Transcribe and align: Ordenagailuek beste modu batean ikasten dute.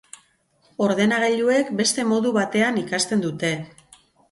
Ordenagailuek 0.85 1.69
beste 1.83 2.07
modu 2.13 2.33
batean 2.41 2.83
ikasten 2.87 3.25
dute. 3.29 3.55